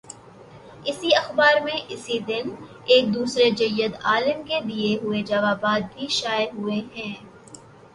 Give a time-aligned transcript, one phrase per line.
[0.85, 2.49] اسی اخبار میں، اسی دن،
[2.85, 7.13] ایک دوسرے جید عالم کے دیے ہوئے جواب بھی شائع ہوئے ہیں۔